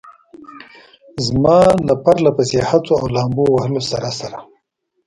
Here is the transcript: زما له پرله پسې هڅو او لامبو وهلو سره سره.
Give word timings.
زما 1.25 1.59
له 1.87 1.93
پرله 2.03 2.31
پسې 2.37 2.57
هڅو 2.69 2.93
او 3.01 3.05
لامبو 3.15 3.45
وهلو 3.55 3.81
سره 3.91 4.09
سره. 4.19 4.39